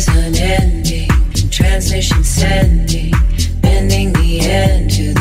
[0.00, 1.08] is unending,
[1.50, 3.12] transmission sending,
[3.60, 5.19] bending the end to the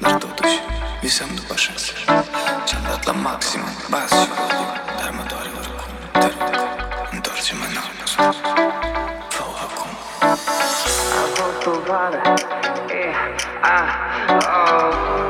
[0.00, 0.58] dar totuși
[1.00, 1.92] Visăm după șase.
[2.66, 3.60] Și-am dat la maxim
[3.90, 6.54] bas și volume Dar mă doare oricum, te rog.
[7.10, 8.36] Întoarce-mă în almă sus
[9.28, 9.90] fă acum.
[10.20, 12.20] A fost o vară,
[13.02, 13.04] e,
[13.76, 13.80] a,
[14.58, 15.20] oh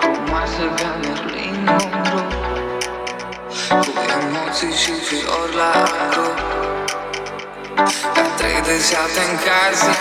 [0.00, 2.26] Frumoasă ca Merlin Monroe
[3.68, 6.28] Cu emoții și fiori la agro
[8.14, 9.94] La trei de șapte în casino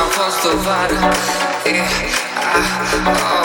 [0.00, 0.98] A fost o vară,
[1.64, 3.40] e, a, oh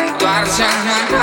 [0.00, 1.18] Întoarce-mă în